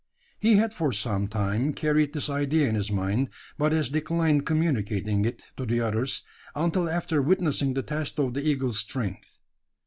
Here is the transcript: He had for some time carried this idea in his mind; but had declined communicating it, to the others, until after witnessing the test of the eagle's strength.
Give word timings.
He 0.39 0.55
had 0.55 0.73
for 0.73 0.91
some 0.91 1.27
time 1.27 1.73
carried 1.73 2.13
this 2.13 2.27
idea 2.27 2.67
in 2.67 2.73
his 2.73 2.89
mind; 2.91 3.29
but 3.59 3.71
had 3.71 3.85
declined 3.91 4.47
communicating 4.47 5.25
it, 5.25 5.43
to 5.57 5.65
the 5.67 5.79
others, 5.79 6.23
until 6.55 6.89
after 6.89 7.21
witnessing 7.21 7.75
the 7.75 7.83
test 7.83 8.19
of 8.19 8.33
the 8.33 8.41
eagle's 8.43 8.79
strength. 8.79 9.37